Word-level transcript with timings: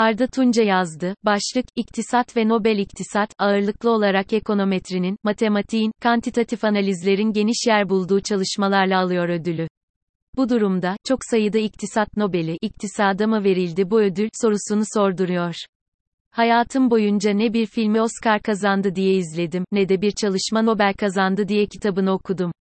Arda 0.00 0.26
Tunca 0.26 0.62
yazdı. 0.62 1.14
Başlık, 1.24 1.64
İktisat 1.76 2.36
ve 2.36 2.48
Nobel 2.48 2.78
İktisat, 2.78 3.30
ağırlıklı 3.38 3.90
olarak 3.90 4.32
ekonometrinin, 4.32 5.16
matematiğin, 5.22 5.92
kantitatif 6.00 6.64
analizlerin 6.64 7.32
geniş 7.32 7.66
yer 7.66 7.88
bulduğu 7.88 8.20
çalışmalarla 8.20 9.00
alıyor 9.00 9.28
ödülü. 9.28 9.68
Bu 10.36 10.48
durumda, 10.48 10.96
çok 11.06 11.18
sayıda 11.30 11.58
iktisat 11.58 12.16
Nobel'i, 12.16 12.56
iktisada 12.60 13.26
mı 13.26 13.44
verildi 13.44 13.90
bu 13.90 14.00
ödül, 14.00 14.28
sorusunu 14.42 14.82
sorduruyor. 14.94 15.54
Hayatım 16.30 16.90
boyunca 16.90 17.30
ne 17.32 17.52
bir 17.52 17.66
filmi 17.66 18.00
Oscar 18.00 18.42
kazandı 18.42 18.94
diye 18.94 19.14
izledim, 19.14 19.64
ne 19.72 19.88
de 19.88 20.02
bir 20.02 20.10
çalışma 20.10 20.62
Nobel 20.62 20.94
kazandı 20.94 21.48
diye 21.48 21.66
kitabını 21.66 22.12
okudum. 22.12 22.52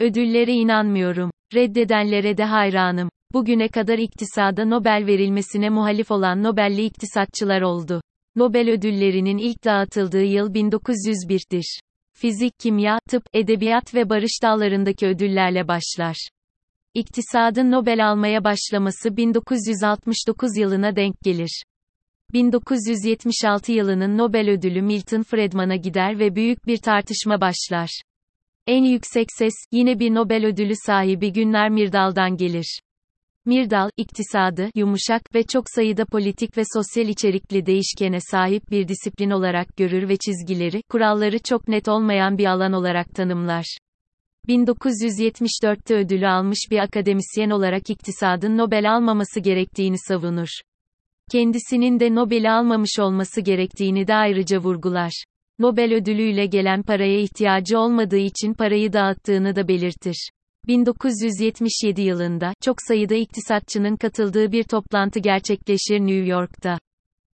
Ödüllere 0.00 0.52
inanmıyorum. 0.52 1.30
Reddedenlere 1.54 2.36
de 2.36 2.44
hayranım. 2.44 3.08
Bugüne 3.34 3.68
kadar 3.68 3.98
iktisada 3.98 4.64
Nobel 4.64 5.04
verilmesine 5.06 5.70
muhalif 5.70 6.10
olan 6.10 6.42
Nobelli 6.42 6.84
iktisatçılar 6.84 7.62
oldu. 7.62 8.02
Nobel 8.36 8.70
ödüllerinin 8.70 9.38
ilk 9.38 9.64
dağıtıldığı 9.64 10.24
yıl 10.24 10.54
1901'dir. 10.54 11.80
Fizik, 12.12 12.58
kimya, 12.58 12.98
tıp, 13.08 13.22
edebiyat 13.34 13.94
ve 13.94 14.10
barış 14.10 14.42
dallarındaki 14.42 15.06
ödüllerle 15.06 15.68
başlar. 15.68 16.28
İktisadın 16.94 17.70
Nobel 17.70 18.08
almaya 18.08 18.44
başlaması 18.44 19.16
1969 19.16 20.56
yılına 20.56 20.96
denk 20.96 21.20
gelir. 21.20 21.62
1976 22.32 23.72
yılının 23.72 24.18
Nobel 24.18 24.50
ödülü 24.50 24.82
Milton 24.82 25.22
Friedman'a 25.22 25.76
gider 25.76 26.18
ve 26.18 26.34
büyük 26.34 26.66
bir 26.66 26.76
tartışma 26.76 27.40
başlar. 27.40 28.02
En 28.66 28.84
yüksek 28.84 29.26
ses, 29.38 29.54
yine 29.72 29.98
bir 29.98 30.14
Nobel 30.14 30.46
ödülü 30.46 30.74
sahibi 30.86 31.32
Günler 31.32 31.70
Mirdal'dan 31.70 32.36
gelir. 32.36 32.80
Mirdal, 33.46 33.90
iktisadı, 33.96 34.70
yumuşak 34.74 35.34
ve 35.34 35.42
çok 35.42 35.64
sayıda 35.74 36.04
politik 36.04 36.58
ve 36.58 36.62
sosyal 36.74 37.08
içerikli 37.08 37.66
değişkene 37.66 38.18
sahip 38.20 38.70
bir 38.70 38.88
disiplin 38.88 39.30
olarak 39.30 39.76
görür 39.76 40.08
ve 40.08 40.16
çizgileri, 40.16 40.82
kuralları 40.88 41.38
çok 41.38 41.68
net 41.68 41.88
olmayan 41.88 42.38
bir 42.38 42.46
alan 42.46 42.72
olarak 42.72 43.14
tanımlar. 43.14 43.78
1974'te 44.48 45.94
ödülü 45.94 46.28
almış 46.28 46.58
bir 46.70 46.78
akademisyen 46.78 47.50
olarak 47.50 47.90
iktisadın 47.90 48.58
Nobel 48.58 48.92
almaması 48.92 49.40
gerektiğini 49.40 49.98
savunur. 49.98 50.48
Kendisinin 51.32 52.00
de 52.00 52.14
Nobel'i 52.14 52.50
almamış 52.50 52.98
olması 52.98 53.40
gerektiğini 53.40 54.06
de 54.06 54.14
ayrıca 54.14 54.58
vurgular. 54.58 55.24
Nobel 55.58 55.94
ödülüyle 55.94 56.46
gelen 56.46 56.82
paraya 56.82 57.20
ihtiyacı 57.20 57.78
olmadığı 57.78 58.18
için 58.18 58.54
parayı 58.54 58.92
dağıttığını 58.92 59.56
da 59.56 59.68
belirtir. 59.68 60.30
1977 60.68 62.02
yılında, 62.02 62.54
çok 62.60 62.76
sayıda 62.88 63.14
iktisatçının 63.14 63.96
katıldığı 63.96 64.52
bir 64.52 64.64
toplantı 64.64 65.20
gerçekleşir 65.20 66.00
New 66.00 66.26
York'ta. 66.26 66.78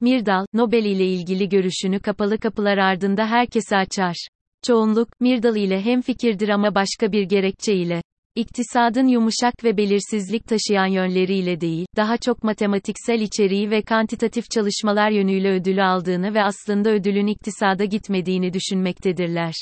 Mirdal, 0.00 0.46
Nobel 0.52 0.84
ile 0.84 1.06
ilgili 1.06 1.48
görüşünü 1.48 2.00
kapalı 2.00 2.38
kapılar 2.38 2.78
ardında 2.78 3.26
herkese 3.26 3.76
açar. 3.76 4.28
Çoğunluk, 4.62 5.08
Mirdal 5.20 5.56
ile 5.56 5.84
hemfikirdir 5.84 6.48
ama 6.48 6.74
başka 6.74 7.12
bir 7.12 7.22
gerekçe 7.22 7.74
ile. 7.74 8.02
İktisadın 8.34 9.06
yumuşak 9.06 9.64
ve 9.64 9.76
belirsizlik 9.76 10.48
taşıyan 10.48 10.86
yönleriyle 10.86 11.60
değil, 11.60 11.86
daha 11.96 12.16
çok 12.16 12.44
matematiksel 12.44 13.20
içeriği 13.20 13.70
ve 13.70 13.82
kantitatif 13.82 14.50
çalışmalar 14.50 15.10
yönüyle 15.10 15.50
ödülü 15.50 15.82
aldığını 15.82 16.34
ve 16.34 16.42
aslında 16.42 16.90
ödülün 16.90 17.26
iktisada 17.26 17.84
gitmediğini 17.84 18.52
düşünmektedirler. 18.52 19.54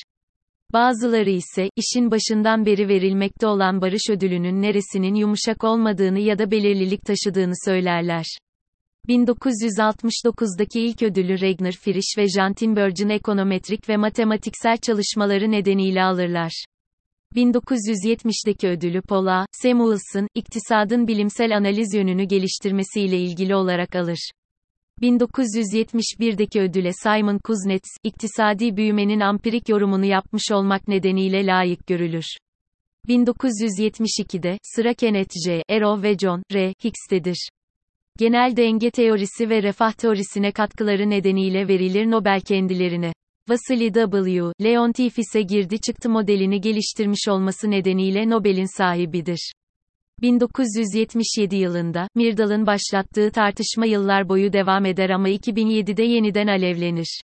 Bazıları 0.73 1.31
ise, 1.31 1.71
işin 1.77 2.11
başından 2.11 2.67
beri 2.67 2.89
verilmekte 2.89 3.47
olan 3.47 3.81
barış 3.81 4.11
ödülünün 4.11 4.63
neresinin 4.63 5.15
yumuşak 5.15 5.65
olmadığını 5.65 6.19
ya 6.19 6.39
da 6.39 6.51
belirlilik 6.51 7.03
taşıdığını 7.03 7.55
söylerler. 7.65 8.25
1969'daki 9.09 10.81
ilk 10.81 11.03
ödülü 11.03 11.41
Regner 11.41 11.73
Frisch 11.73 12.19
ve 12.19 12.29
Jean 12.29 12.55
Tinbergen 12.55 13.09
ekonometrik 13.09 13.89
ve 13.89 13.97
matematiksel 13.97 14.77
çalışmaları 14.77 15.51
nedeniyle 15.51 16.03
alırlar. 16.03 16.65
1970'deki 17.37 18.69
ödülü 18.69 19.03
Paula 19.03 19.47
Samuelson, 19.53 20.29
iktisadın 20.35 21.09
bilimsel 21.09 21.57
analiz 21.57 21.95
yönünü 21.95 22.25
geliştirmesiyle 22.25 23.19
ilgili 23.19 23.55
olarak 23.55 23.97
alır. 23.97 24.31
1971'deki 25.03 26.61
ödüle 26.61 26.91
Simon 27.03 27.39
Kuznets, 27.39 27.89
iktisadi 28.05 28.77
büyümenin 28.77 29.21
ampirik 29.21 29.69
yorumunu 29.69 30.05
yapmış 30.05 30.53
olmak 30.53 30.89
nedeniyle 30.89 31.47
layık 31.47 31.87
görülür. 31.87 32.27
1972'de, 33.09 34.59
sıra 34.63 34.95
Kenneth 34.95 35.35
J. 35.47 35.63
Arrow 35.71 36.09
ve 36.09 36.19
John 36.19 36.43
R. 36.53 36.75
Hicks'tedir. 36.85 37.49
Genel 38.19 38.57
denge 38.57 38.91
teorisi 38.91 39.51
ve 39.51 39.63
refah 39.63 39.93
teorisine 39.93 40.53
katkıları 40.53 41.11
nedeniyle 41.11 41.69
verilir 41.69 42.11
Nobel 42.11 42.41
kendilerine. 42.41 43.13
Vasily 43.49 43.93
W. 43.93 44.53
Leontief 44.65 45.19
ise 45.19 45.43
girdi 45.43 45.81
çıktı 45.81 46.11
modelini 46.11 46.61
geliştirmiş 46.61 47.29
olması 47.29 47.71
nedeniyle 47.71 48.31
Nobel'in 48.31 48.77
sahibidir. 48.77 49.53
1977 50.23 51.57
yılında, 51.57 52.09
Mirdal'ın 52.15 52.67
başlattığı 52.67 53.31
tartışma 53.31 53.87
yıllar 53.87 54.29
boyu 54.29 54.53
devam 54.53 54.87
eder 54.87 55.11
ama 55.11 55.29
2007'de 55.29 56.03
yeniden 56.03 56.47
alevlenir. 56.47 57.21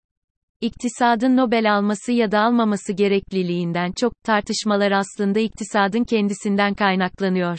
İktisadın 0.60 1.36
Nobel 1.36 1.74
alması 1.74 2.12
ya 2.12 2.32
da 2.32 2.40
almaması 2.40 2.92
gerekliliğinden 2.92 3.92
çok, 4.00 4.12
tartışmalar 4.24 4.92
aslında 4.92 5.40
iktisadın 5.40 6.04
kendisinden 6.04 6.74
kaynaklanıyor. 6.74 7.58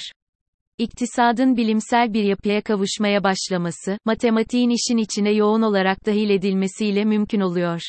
İktisadın 0.77 1.57
bilimsel 1.57 2.13
bir 2.13 2.23
yapıya 2.23 2.61
kavuşmaya 2.61 3.23
başlaması, 3.23 3.97
matematiğin 4.05 4.69
işin 4.69 4.97
içine 4.97 5.31
yoğun 5.31 5.61
olarak 5.61 6.05
dahil 6.05 6.29
edilmesiyle 6.29 7.05
mümkün 7.05 7.39
oluyor. 7.39 7.81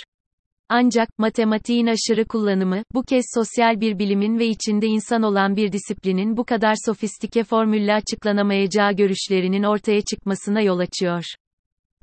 Ancak, 0.69 1.09
matematiğin 1.19 1.87
aşırı 1.87 2.25
kullanımı, 2.25 2.83
bu 2.95 3.03
kez 3.03 3.25
sosyal 3.35 3.81
bir 3.81 3.99
bilimin 3.99 4.39
ve 4.39 4.47
içinde 4.47 4.87
insan 4.87 5.23
olan 5.23 5.57
bir 5.57 5.73
disiplinin 5.73 6.37
bu 6.37 6.45
kadar 6.45 6.75
sofistike 6.87 7.45
formülle 7.45 7.95
açıklanamayacağı 7.95 8.93
görüşlerinin 8.93 9.63
ortaya 9.63 10.01
çıkmasına 10.01 10.61
yol 10.61 10.79
açıyor. 10.79 11.25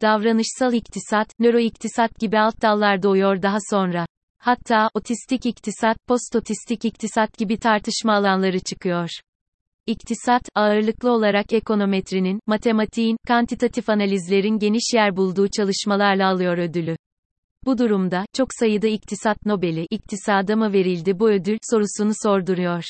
Davranışsal 0.01 0.73
iktisat, 0.73 1.39
nöroiktisat 1.39 2.19
gibi 2.19 2.39
alt 2.39 2.61
dallar 2.61 3.03
doğuyor 3.03 3.41
daha 3.41 3.57
sonra. 3.69 4.05
Hatta, 4.37 4.89
otistik 4.93 5.45
iktisat, 5.45 5.97
postotistik 6.07 6.85
iktisat 6.85 7.37
gibi 7.37 7.57
tartışma 7.57 8.13
alanları 8.13 8.59
çıkıyor. 8.59 9.09
İktisat, 9.87 10.41
ağırlıklı 10.55 11.11
olarak 11.11 11.53
ekonometrinin, 11.53 12.39
matematiğin, 12.47 13.17
kantitatif 13.27 13.89
analizlerin 13.89 14.59
geniş 14.59 14.93
yer 14.93 15.15
bulduğu 15.17 15.47
çalışmalarla 15.47 16.29
alıyor 16.29 16.57
ödülü. 16.57 16.95
Bu 17.65 17.77
durumda, 17.77 18.25
çok 18.33 18.47
sayıda 18.59 18.87
iktisat 18.87 19.45
Nobel'i, 19.45 19.87
iktisada 19.89 20.55
mı 20.55 20.73
verildi 20.73 21.19
bu 21.19 21.29
ödül, 21.29 21.57
sorusunu 21.71 22.11
sorduruyor. 22.23 22.83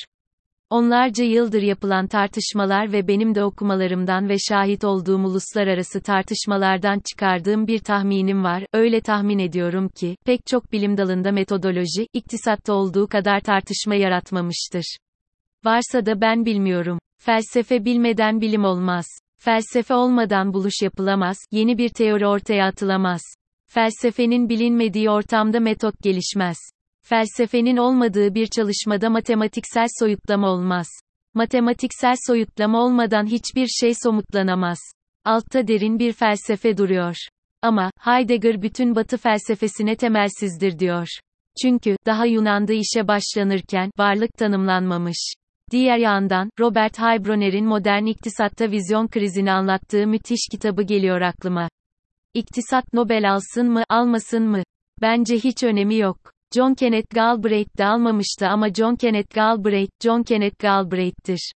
Onlarca 0.70 1.24
yıldır 1.24 1.62
yapılan 1.62 2.08
tartışmalar 2.08 2.92
ve 2.92 3.08
benim 3.08 3.36
de 3.36 3.44
okumalarımdan 3.44 4.30
ve 4.30 4.36
şahit 4.50 4.84
olduğum 4.84 5.26
uluslararası 5.26 6.02
tartışmalardan 6.02 7.02
çıkardığım 7.10 7.68
bir 7.68 7.80
tahminim 7.80 8.44
var. 8.44 8.64
Öyle 8.74 9.02
tahmin 9.02 9.40
ediyorum 9.40 9.90
ki, 9.90 10.18
pek 10.26 10.46
çok 10.46 10.72
bilim 10.72 10.98
dalında 10.98 11.32
metodoloji, 11.32 12.08
iktisatta 12.14 12.74
olduğu 12.74 13.08
kadar 13.08 13.40
tartışma 13.40 13.96
yaratmamıştır. 13.96 14.98
Varsa 15.66 16.06
da 16.06 16.22
ben 16.22 16.46
bilmiyorum. 16.46 17.00
Felsefe 17.18 17.86
bilmeden 17.86 18.42
bilim 18.42 18.64
olmaz. 18.64 19.06
Felsefe 19.40 19.94
olmadan 19.94 20.54
buluş 20.54 20.82
yapılamaz, 20.82 21.38
yeni 21.52 21.78
bir 21.78 21.90
teori 21.90 22.28
ortaya 22.28 22.66
atılamaz. 22.66 23.22
Felsefenin 23.70 24.50
bilinmediği 24.50 25.10
ortamda 25.10 25.60
metot 25.60 26.04
gelişmez. 26.04 26.58
Felsefenin 27.02 27.78
olmadığı 27.78 28.36
bir 28.36 28.48
çalışmada 28.48 29.10
matematiksel 29.10 29.88
soyutlama 30.00 30.50
olmaz. 30.50 30.88
Matematiksel 31.34 32.16
soyutlama 32.28 32.84
olmadan 32.84 33.26
hiçbir 33.26 33.68
şey 33.68 33.94
somutlanamaz. 34.04 34.78
Altta 35.26 35.68
derin 35.68 36.00
bir 36.00 36.14
felsefe 36.14 36.78
duruyor. 36.78 37.16
Ama, 37.62 37.92
Heidegger 38.00 38.62
bütün 38.62 38.96
batı 38.96 39.18
felsefesine 39.18 39.96
temelsizdir 39.96 40.80
diyor. 40.80 41.08
Çünkü, 41.62 41.96
daha 42.06 42.26
Yunan'da 42.26 42.74
işe 42.74 43.08
başlanırken, 43.08 43.92
varlık 43.98 44.34
tanımlanmamış. 44.38 45.34
Diğer 45.72 45.98
yandan, 45.98 46.50
Robert 46.60 47.00
Heilbronner'in 47.00 47.66
modern 47.66 48.06
iktisatta 48.06 48.72
vizyon 48.72 49.08
krizini 49.08 49.52
anlattığı 49.52 50.08
müthiş 50.08 50.48
kitabı 50.52 50.84
geliyor 50.84 51.22
aklıma. 51.22 51.70
İktisat 52.34 52.94
Nobel 52.94 53.32
alsın 53.32 53.70
mı, 53.70 53.84
almasın 53.90 54.44
mı? 54.44 54.64
Bence 55.02 55.36
hiç 55.36 55.64
önemi 55.64 55.96
yok. 55.96 56.18
John 56.56 56.74
Kenneth 56.74 57.16
Galbraith 57.16 57.78
de 57.78 57.86
almamıştı 57.86 58.48
ama 58.48 58.74
John 58.74 58.96
Kenneth 58.96 59.36
Galbraith, 59.36 59.92
John 60.04 60.24
Kenneth 60.24 60.60
Galbraith'tir. 60.60 61.54